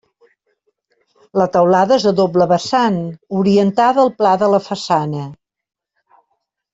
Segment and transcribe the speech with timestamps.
[1.41, 2.97] La teulada és a doble vessant,
[3.41, 5.27] orientada al pla de la façana.